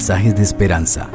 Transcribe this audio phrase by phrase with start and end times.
[0.00, 1.10] mensajes de esperanza.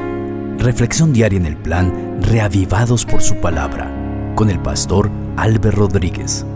[0.58, 3.90] Reflexión diaria en el plan Reavivados por su palabra
[4.36, 6.46] con el pastor Álvaro Rodríguez.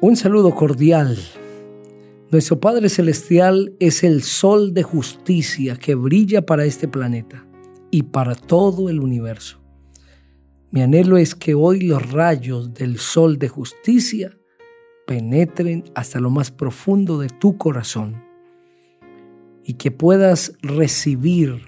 [0.00, 1.18] Un saludo cordial.
[2.30, 7.44] Nuestro Padre Celestial es el sol de justicia que brilla para este planeta
[7.90, 9.60] y para todo el universo.
[10.70, 14.38] Mi anhelo es que hoy los rayos del sol de justicia
[15.06, 18.22] penetren hasta lo más profundo de tu corazón
[19.64, 21.62] y que puedas recibir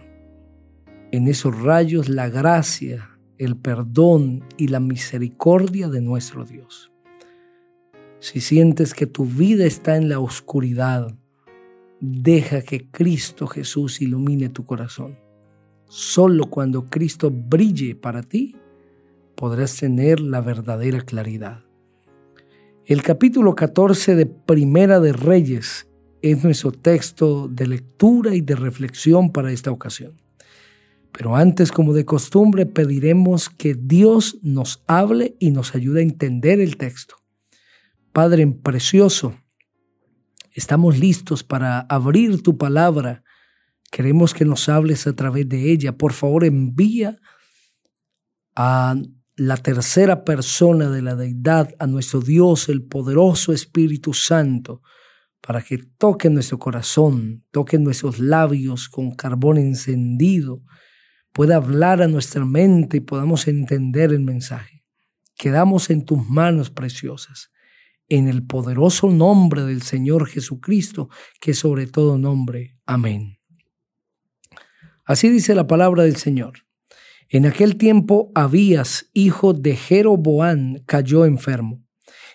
[1.12, 6.90] en esos rayos la gracia, el perdón y la misericordia de nuestro Dios.
[8.20, 11.14] Si sientes que tu vida está en la oscuridad,
[12.00, 15.18] deja que Cristo Jesús ilumine tu corazón.
[15.86, 18.56] Solo cuando Cristo brille para ti,
[19.36, 21.64] podrás tener la verdadera claridad.
[22.86, 25.88] El capítulo 14 de Primera de Reyes
[26.20, 30.20] es nuestro texto de lectura y de reflexión para esta ocasión.
[31.10, 36.60] Pero antes, como de costumbre, pediremos que Dios nos hable y nos ayude a entender
[36.60, 37.16] el texto.
[38.12, 39.34] Padre precioso,
[40.52, 43.24] estamos listos para abrir tu palabra.
[43.90, 45.96] Queremos que nos hables a través de ella.
[45.96, 47.18] Por favor, envía
[48.54, 48.94] a
[49.36, 54.80] la tercera persona de la deidad, a nuestro Dios, el poderoso Espíritu Santo,
[55.40, 60.62] para que toque nuestro corazón, toque nuestros labios con carbón encendido,
[61.32, 64.84] pueda hablar a nuestra mente y podamos entender el mensaje.
[65.36, 67.50] Quedamos en tus manos preciosas,
[68.08, 71.08] en el poderoso nombre del Señor Jesucristo,
[71.40, 72.78] que sobre todo nombre.
[72.86, 73.38] Amén.
[75.04, 76.64] Así dice la palabra del Señor.
[77.30, 81.82] En aquel tiempo Abías, hijo de Jeroboán, cayó enfermo.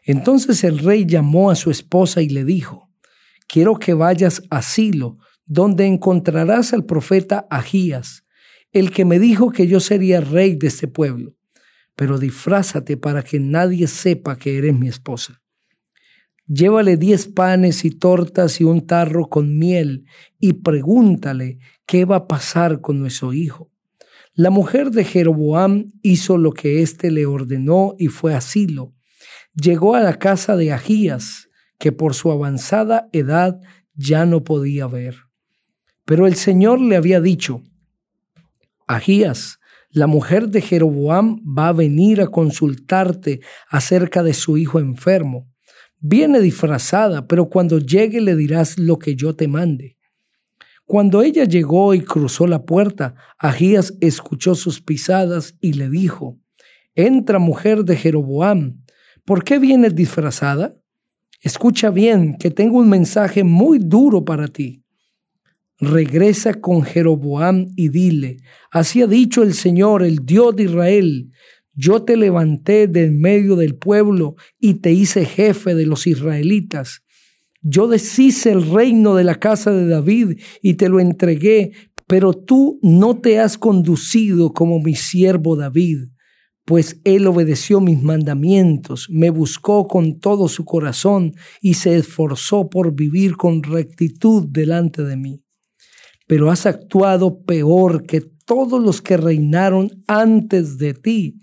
[0.03, 2.89] Entonces el rey llamó a su esposa y le dijo,
[3.47, 8.25] quiero que vayas a Silo, donde encontrarás al profeta Agías,
[8.71, 11.35] el que me dijo que yo sería rey de este pueblo,
[11.95, 15.41] pero disfrázate para que nadie sepa que eres mi esposa.
[16.47, 20.05] Llévale diez panes y tortas y un tarro con miel
[20.39, 23.68] y pregúntale qué va a pasar con nuestro hijo
[24.39, 28.95] la mujer de Jeroboam hizo lo que éste le ordenó y fue a Silo.
[29.53, 33.59] Llegó a la casa de Agías, que por su avanzada edad
[33.95, 35.17] ya no podía ver.
[36.05, 37.63] Pero el Señor le había dicho,
[38.87, 45.51] Agías, la mujer de Jeroboam va a venir a consultarte acerca de su hijo enfermo.
[45.99, 49.98] Viene disfrazada, pero cuando llegue le dirás lo que yo te mande.
[50.89, 56.39] Cuando ella llegó y cruzó la puerta, Agías escuchó sus pisadas y le dijo,
[56.95, 58.81] Entra mujer de Jeroboam,
[59.23, 60.73] ¿por qué vienes disfrazada?
[61.43, 64.83] Escucha bien, que tengo un mensaje muy duro para ti.
[65.77, 68.37] Regresa con Jeroboam y dile,
[68.71, 71.31] así ha dicho el Señor, el Dios de Israel,
[71.75, 77.03] yo te levanté del medio del pueblo y te hice jefe de los israelitas.
[77.61, 81.73] Yo deshice el reino de la casa de David y te lo entregué,
[82.07, 86.07] pero tú no te has conducido como mi siervo David,
[86.65, 92.93] pues él obedeció mis mandamientos, me buscó con todo su corazón y se esforzó por
[92.93, 95.43] vivir con rectitud delante de mí.
[96.27, 101.39] Pero has actuado peor que todos los que reinaron antes de ti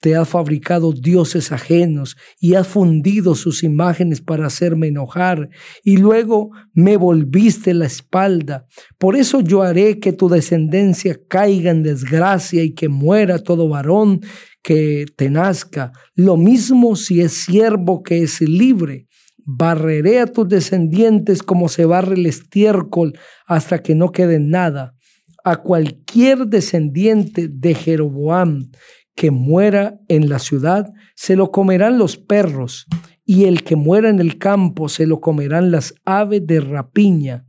[0.00, 5.48] te has fabricado dioses ajenos y has fundido sus imágenes para hacerme enojar
[5.82, 8.66] y luego me volviste la espalda.
[8.98, 14.20] Por eso yo haré que tu descendencia caiga en desgracia y que muera todo varón
[14.62, 15.92] que te nazca.
[16.14, 19.06] Lo mismo si es siervo que es libre.
[19.44, 24.94] Barreré a tus descendientes como se barre el estiércol hasta que no quede nada.
[25.42, 28.70] A cualquier descendiente de Jeroboam
[29.18, 32.86] que muera en la ciudad se lo comerán los perros,
[33.24, 37.44] y el que muera en el campo se lo comerán las aves de rapiña.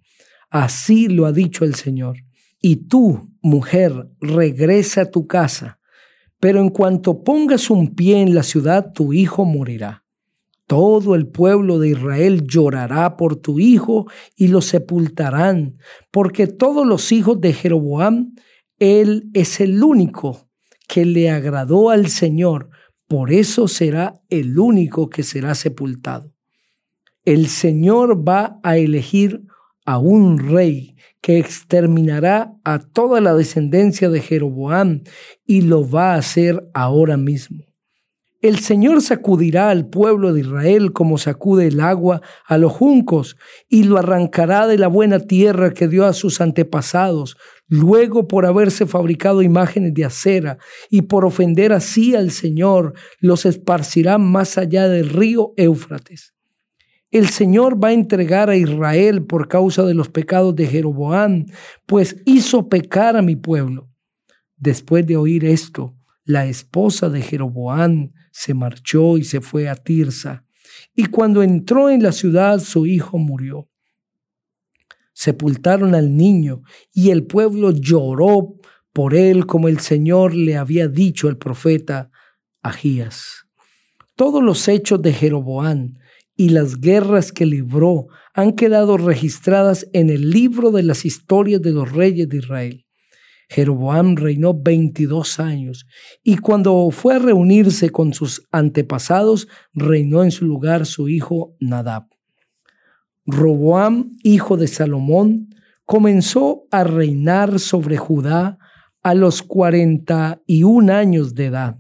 [0.49, 2.23] Así lo ha dicho el Señor.
[2.59, 5.77] Y tú, mujer, regresa a tu casa,
[6.39, 10.05] pero en cuanto pongas un pie en la ciudad, tu hijo morirá.
[10.65, 15.77] Todo el pueblo de Israel llorará por tu hijo y lo sepultarán,
[16.09, 18.33] porque todos los hijos de Jeroboam,
[18.79, 20.48] él es el único
[20.89, 22.71] que le agradó al Señor,
[23.07, 26.33] por eso será el único que será sepultado.
[27.23, 29.43] El Señor va a elegir
[29.85, 35.03] a un rey que exterminará a toda la descendencia de Jeroboam
[35.45, 37.68] y lo va a hacer ahora mismo.
[38.41, 43.35] El Señor sacudirá al pueblo de Israel como sacude el agua a los juncos
[43.67, 47.35] y lo arrancará de la buena tierra que dio a sus antepasados,
[47.67, 50.57] luego por haberse fabricado imágenes de acera
[50.89, 56.33] y por ofender así al Señor, los esparcirá más allá del río Éufrates.
[57.11, 61.45] El Señor va a entregar a Israel por causa de los pecados de Jeroboam,
[61.85, 63.89] pues hizo pecar a mi pueblo.
[64.55, 70.45] Después de oír esto, la esposa de Jeroboam se marchó y se fue a Tirsa,
[70.95, 73.69] y cuando entró en la ciudad su hijo murió.
[75.13, 76.61] Sepultaron al niño,
[76.93, 78.55] y el pueblo lloró
[78.93, 82.11] por él como el Señor le había dicho al profeta
[82.61, 83.45] Agías.
[84.15, 85.95] Todos los hechos de Jeroboam
[86.35, 91.71] y las guerras que libró han quedado registradas en el libro de las historias de
[91.71, 92.85] los reyes de Israel.
[93.49, 95.87] Jeroboam reinó 22 años
[96.23, 102.05] y cuando fue a reunirse con sus antepasados, reinó en su lugar su hijo Nadab.
[103.25, 105.49] Roboam, hijo de Salomón,
[105.85, 108.59] comenzó a reinar sobre Judá
[109.01, 111.79] a los 41 años de edad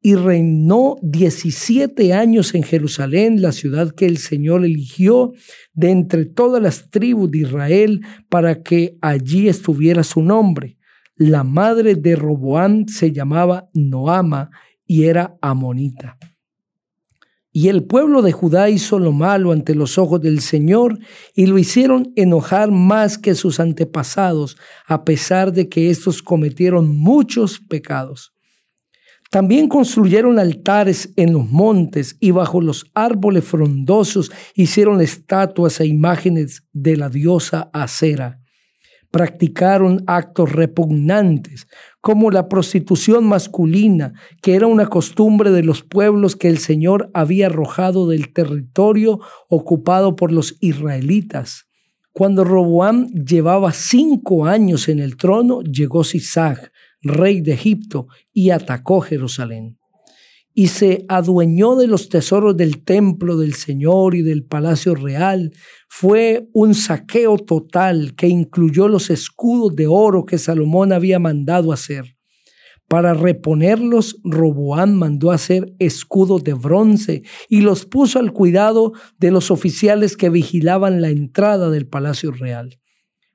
[0.00, 5.32] y reinó 17 años en Jerusalén, la ciudad que el Señor eligió
[5.74, 10.77] de entre todas las tribus de Israel para que allí estuviera su nombre.
[11.20, 14.50] La madre de Roboán se llamaba Noama
[14.86, 16.16] y era amonita.
[17.50, 20.96] Y el pueblo de Judá hizo lo malo ante los ojos del Señor
[21.34, 24.56] y lo hicieron enojar más que sus antepasados,
[24.86, 28.32] a pesar de que estos cometieron muchos pecados.
[29.28, 36.62] También construyeron altares en los montes y bajo los árboles frondosos hicieron estatuas e imágenes
[36.72, 38.38] de la diosa Acera
[39.10, 41.66] practicaron actos repugnantes,
[42.00, 44.12] como la prostitución masculina,
[44.42, 50.16] que era una costumbre de los pueblos que el Señor había arrojado del territorio ocupado
[50.16, 51.68] por los israelitas.
[52.12, 59.00] Cuando Roboam llevaba cinco años en el trono, llegó Sisac, rey de Egipto, y atacó
[59.00, 59.77] Jerusalén
[60.58, 65.52] y se adueñó de los tesoros del templo del Señor y del palacio real.
[65.88, 72.16] Fue un saqueo total que incluyó los escudos de oro que Salomón había mandado hacer.
[72.88, 79.52] Para reponerlos, Roboán mandó hacer escudos de bronce y los puso al cuidado de los
[79.52, 82.80] oficiales que vigilaban la entrada del palacio real.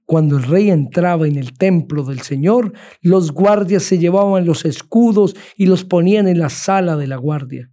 [0.05, 5.35] Cuando el rey entraba en el templo del Señor, los guardias se llevaban los escudos
[5.55, 7.69] y los ponían en la sala de la guardia.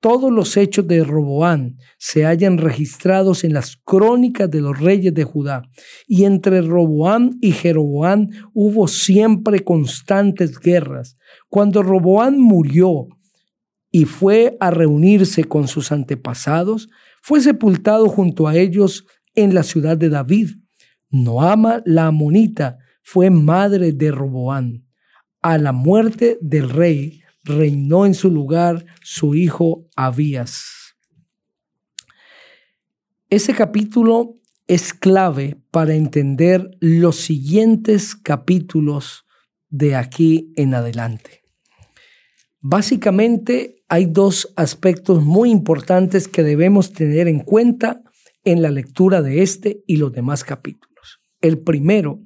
[0.00, 5.22] Todos los hechos de Roboán se hallan registrados en las crónicas de los reyes de
[5.22, 5.62] Judá,
[6.08, 11.16] y entre Roboán y Jeroboán hubo siempre constantes guerras.
[11.48, 13.06] Cuando Roboán murió
[13.92, 16.88] y fue a reunirse con sus antepasados,
[17.22, 20.48] fue sepultado junto a ellos en la ciudad de David
[21.12, 24.86] Noama la amonita fue madre de Roboán.
[25.42, 30.96] A la muerte del rey reinó en su lugar su hijo Abías.
[33.28, 39.26] Ese capítulo es clave para entender los siguientes capítulos
[39.68, 41.42] de aquí en adelante.
[42.60, 48.02] Básicamente hay dos aspectos muy importantes que debemos tener en cuenta
[48.44, 50.91] en la lectura de este y los demás capítulos.
[51.42, 52.22] El primero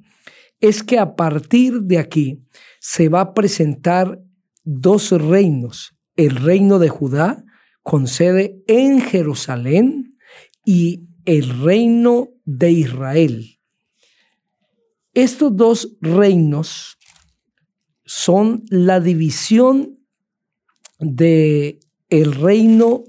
[0.61, 2.43] es que a partir de aquí
[2.79, 4.21] se va a presentar
[4.63, 5.95] dos reinos.
[6.15, 7.43] El reino de Judá
[7.83, 10.15] con sede en Jerusalén
[10.65, 13.59] y el reino de Israel.
[15.13, 16.97] Estos dos reinos
[18.05, 19.99] son la división
[20.99, 23.03] de el reino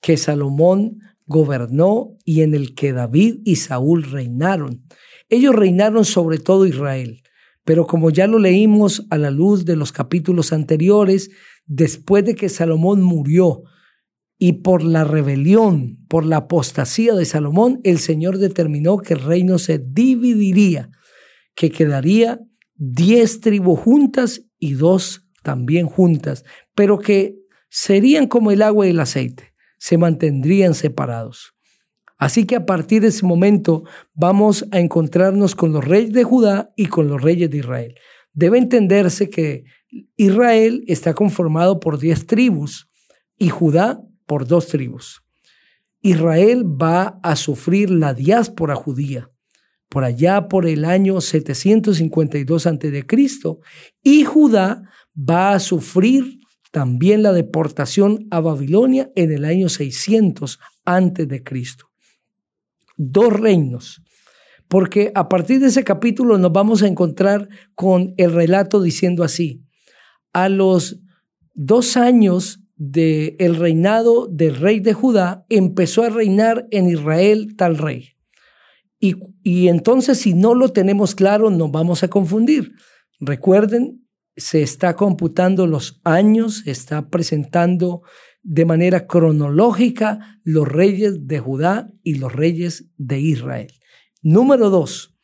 [0.00, 4.84] que Salomón gobernó y en el que David y Saúl reinaron.
[5.32, 7.22] Ellos reinaron sobre todo Israel,
[7.64, 11.30] pero como ya lo leímos a la luz de los capítulos anteriores,
[11.64, 13.62] después de que Salomón murió
[14.36, 19.58] y por la rebelión, por la apostasía de Salomón, el Señor determinó que el reino
[19.58, 20.90] se dividiría,
[21.54, 22.38] que quedaría
[22.74, 27.36] diez tribus juntas y dos también juntas, pero que
[27.70, 31.54] serían como el agua y el aceite, se mantendrían separados.
[32.22, 33.82] Así que a partir de ese momento
[34.14, 37.94] vamos a encontrarnos con los reyes de Judá y con los reyes de Israel.
[38.32, 39.64] Debe entenderse que
[40.16, 42.88] Israel está conformado por diez tribus
[43.38, 45.24] y Judá por dos tribus.
[46.00, 49.28] Israel va a sufrir la diáspora judía
[49.88, 53.04] por allá por el año 752 a.C.
[54.04, 54.82] y Judá
[55.18, 56.38] va a sufrir
[56.70, 61.91] también la deportación a Babilonia en el año 600 antes de Cristo.
[63.04, 64.00] Dos reinos,
[64.68, 69.64] porque a partir de ese capítulo nos vamos a encontrar con el relato diciendo así,
[70.32, 71.02] a los
[71.52, 78.10] dos años del reinado del rey de Judá, empezó a reinar en Israel tal rey.
[79.00, 82.72] Y, y entonces si no lo tenemos claro, nos vamos a confundir.
[83.18, 84.06] Recuerden,
[84.36, 88.02] se está computando los años, se está presentando
[88.42, 93.72] de manera cronológica los reyes de Judá y los reyes de Israel.
[94.20, 95.16] Número dos,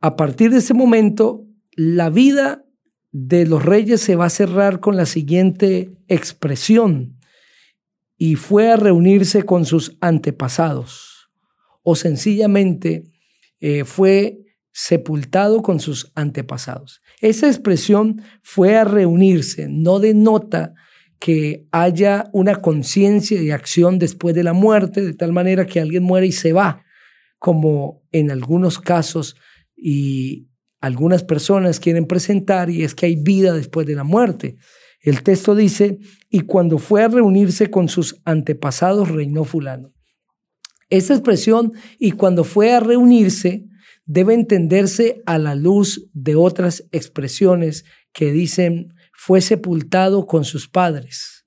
[0.00, 2.64] a partir de ese momento, la vida
[3.10, 7.18] de los reyes se va a cerrar con la siguiente expresión,
[8.18, 11.30] y fue a reunirse con sus antepasados,
[11.82, 13.04] o sencillamente
[13.60, 14.40] eh, fue
[14.72, 17.00] sepultado con sus antepasados.
[17.20, 20.74] Esa expresión fue a reunirse, no denota
[21.18, 26.02] que haya una conciencia de acción después de la muerte, de tal manera que alguien
[26.02, 26.84] muere y se va,
[27.38, 29.36] como en algunos casos
[29.76, 30.48] y
[30.80, 34.56] algunas personas quieren presentar, y es que hay vida después de la muerte.
[35.00, 35.98] El texto dice,
[36.28, 39.92] y cuando fue a reunirse con sus antepasados, reinó fulano.
[40.88, 43.64] Esta expresión, y cuando fue a reunirse,
[44.06, 51.44] debe entenderse a la luz de otras expresiones que dicen, fue sepultado con sus padres,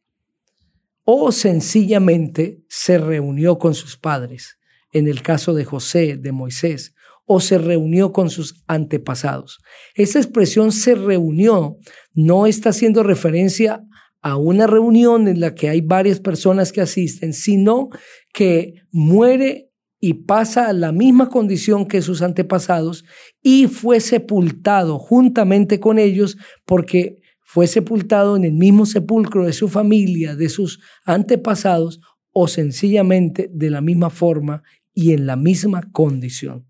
[1.06, 4.58] o sencillamente se reunió con sus padres,
[4.92, 6.94] en el caso de José, de Moisés,
[7.25, 9.60] o se reunió con sus antepasados.
[9.96, 11.78] Esa expresión se reunió
[12.13, 13.82] no está haciendo referencia
[14.22, 17.88] a una reunión en la que hay varias personas que asisten, sino
[18.34, 19.70] que muere
[20.01, 23.06] y pasa a la misma condición que sus antepasados
[23.42, 27.21] y fue sepultado juntamente con ellos porque
[27.53, 32.00] fue sepultado en el mismo sepulcro de su familia, de sus antepasados
[32.31, 36.65] o sencillamente de la misma forma y en la misma condición.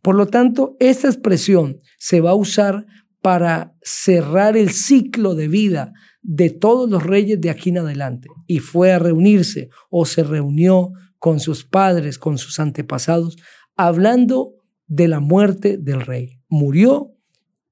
[0.00, 2.86] Por lo tanto, esta expresión se va a usar
[3.20, 8.28] para cerrar el ciclo de vida de todos los reyes de aquí en adelante.
[8.46, 13.38] Y fue a reunirse o se reunió con sus padres, con sus antepasados,
[13.74, 14.54] hablando
[14.86, 16.38] de la muerte del rey.
[16.48, 17.16] Murió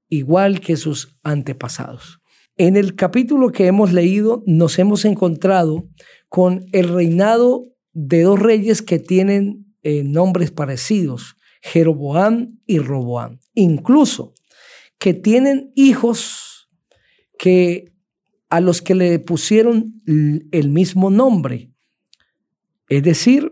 [0.09, 2.20] igual que sus antepasados.
[2.61, 5.89] En el capítulo que hemos leído nos hemos encontrado
[6.29, 13.39] con el reinado de dos reyes que tienen eh, nombres parecidos, Jeroboam y Roboam.
[13.55, 14.35] Incluso
[14.99, 16.69] que tienen hijos
[17.39, 17.91] que
[18.51, 21.71] a los que le pusieron el mismo nombre.
[22.89, 23.49] Es decir,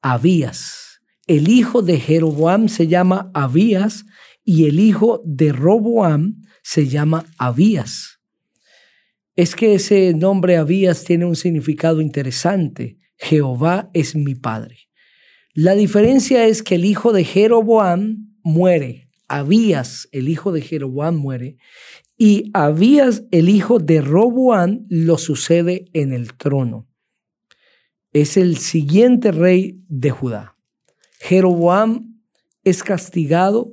[0.00, 1.02] Abías.
[1.26, 4.06] El hijo de Jeroboam se llama Abías
[4.44, 8.20] y el hijo de Roboam se llama Abías.
[9.36, 12.98] Es que ese nombre Abías tiene un significado interesante.
[13.16, 14.78] Jehová es mi padre.
[15.54, 21.56] La diferencia es que el hijo de Jeroboam muere Abías, el hijo de Jeroboam, muere
[22.16, 26.86] y Abías, el hijo de Roboam, lo sucede en el trono.
[28.12, 30.56] Es el siguiente rey de Judá.
[31.18, 32.20] Jeroboam
[32.62, 33.72] es castigado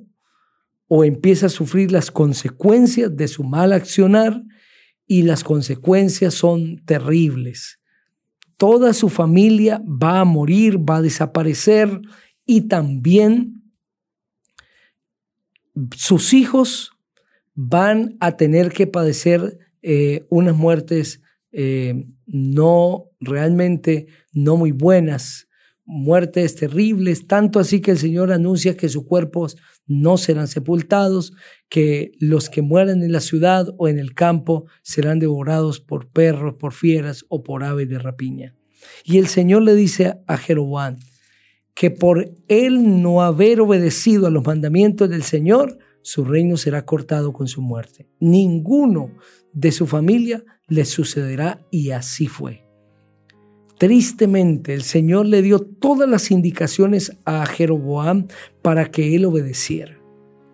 [0.94, 4.44] o empieza a sufrir las consecuencias de su mal accionar
[5.08, 7.80] y las consecuencias son terribles.
[8.58, 12.02] Toda su familia va a morir, va a desaparecer
[12.46, 13.72] y también
[15.96, 16.92] sus hijos
[17.54, 21.22] van a tener que padecer eh, unas muertes
[21.54, 25.48] eh, no realmente no muy buenas,
[25.86, 29.56] muertes terribles, tanto así que el Señor anuncia que sus cuerpos
[29.88, 31.34] no serán sepultados,
[31.70, 36.56] que los que mueran en la ciudad o en el campo serán devorados por perros,
[36.60, 38.56] por fieras o por aves de rapiña.
[39.04, 40.98] Y el Señor le dice a Jeroboam,
[41.74, 47.34] que por él no haber obedecido a los mandamientos del Señor, su reino será cortado
[47.34, 48.10] con su muerte.
[48.20, 49.16] Ninguno
[49.54, 52.71] de su familia le sucederá y así fue.
[53.82, 58.28] Tristemente, el Señor le dio todas las indicaciones a Jeroboam
[58.62, 59.98] para que él obedeciera,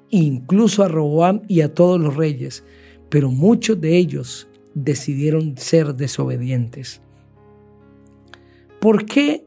[0.10, 2.64] incluso a Roboam y a todos los reyes,
[3.10, 7.02] pero muchos de ellos decidieron ser desobedientes.
[8.80, 9.46] ¿Por qué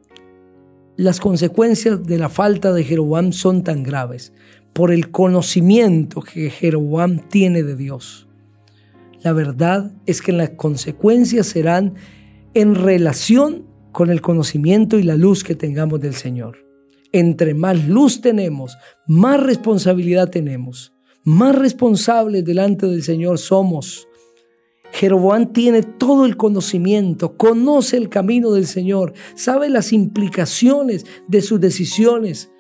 [0.98, 4.34] las consecuencias de la falta de Jeroboam son tan graves
[4.74, 8.28] por el conocimiento que Jeroboam tiene de Dios.
[9.22, 11.94] La verdad es que las consecuencias serán
[12.52, 16.66] en relación con el conocimiento y la luz que tengamos del Señor.
[17.12, 20.92] Entre más luz tenemos, más responsabilidad tenemos,
[21.24, 24.06] más responsables delante del Señor somos.
[24.92, 31.60] Jeroboam tiene todo el conocimiento, conoce el camino del Señor, sabe las implicaciones de sus
[31.60, 32.50] decisiones,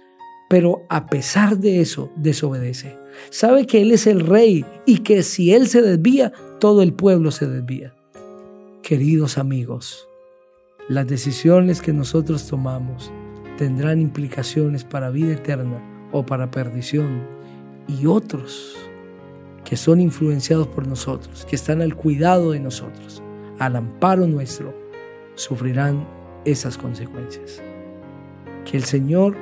[0.48, 2.98] pero a pesar de eso desobedece.
[3.30, 7.30] Sabe que Él es el rey y que si Él se desvía, todo el pueblo
[7.30, 7.94] se desvía.
[8.82, 10.09] Queridos amigos,
[10.90, 13.12] las decisiones que nosotros tomamos
[13.56, 15.80] tendrán implicaciones para vida eterna
[16.10, 17.28] o para perdición
[17.86, 18.76] y otros
[19.64, 23.22] que son influenciados por nosotros, que están al cuidado de nosotros,
[23.60, 24.74] al amparo nuestro,
[25.36, 26.08] sufrirán
[26.44, 27.62] esas consecuencias.
[28.68, 29.36] Que el Señor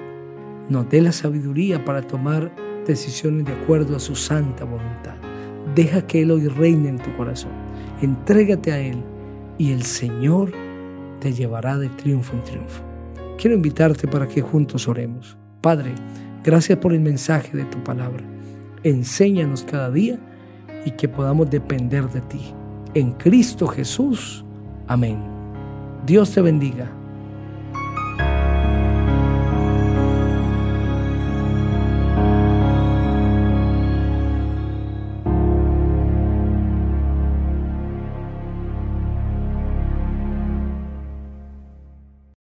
[0.68, 2.54] nos dé la sabiduría para tomar
[2.86, 5.16] decisiones de acuerdo a su santa voluntad.
[5.74, 7.52] Deja que Él hoy reine en tu corazón.
[8.02, 9.02] Entrégate a Él
[9.56, 10.67] y el Señor
[11.20, 12.82] te llevará de triunfo en triunfo.
[13.38, 15.36] Quiero invitarte para que juntos oremos.
[15.60, 15.94] Padre,
[16.44, 18.24] gracias por el mensaje de tu palabra
[18.82, 20.18] enséñanos cada día
[20.84, 22.54] y que podamos depender de ti.
[22.94, 24.44] En Cristo Jesús.
[24.86, 25.22] Amén.
[26.06, 26.97] Dios te bendiga.